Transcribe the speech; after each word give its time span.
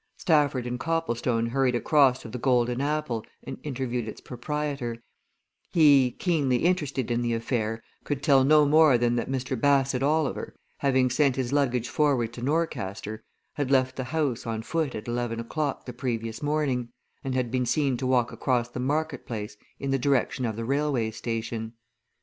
Stafford 0.17 0.65
and 0.65 0.79
Copplestone 0.79 1.49
hurried 1.49 1.75
across 1.75 2.23
to 2.23 2.27
the 2.27 2.39
"Golden 2.39 2.81
Apple" 2.81 3.23
and 3.43 3.59
interviewed 3.61 4.07
its 4.07 4.19
proprietor; 4.19 4.97
he, 5.73 6.09
keenly 6.09 6.65
interested 6.65 7.11
in 7.11 7.21
the 7.21 7.35
affair, 7.35 7.83
could 8.03 8.23
tell 8.23 8.43
no 8.43 8.65
more 8.65 8.97
than 8.97 9.15
that 9.17 9.29
Mr. 9.29 9.55
Bassett 9.55 10.01
Oliver, 10.01 10.55
having 10.79 11.11
sent 11.11 11.35
his 11.35 11.53
luggage 11.53 11.87
forward 11.87 12.33
to 12.33 12.41
Norcaster, 12.41 13.21
had 13.53 13.69
left 13.69 13.95
the 13.95 14.05
house 14.05 14.47
on 14.47 14.63
foot 14.63 14.95
at 14.95 15.07
eleven 15.07 15.39
o'clock 15.39 15.85
the 15.85 15.93
previous 15.93 16.41
morning, 16.41 16.89
and 17.23 17.35
had 17.35 17.51
been 17.51 17.67
seen 17.67 17.95
to 17.97 18.07
walk 18.07 18.31
across 18.31 18.69
the 18.69 18.79
market 18.79 19.27
place 19.27 19.55
in 19.79 19.91
the 19.91 19.99
direction 19.99 20.45
of 20.45 20.55
the 20.55 20.65
railway 20.65 21.11
station. 21.11 21.73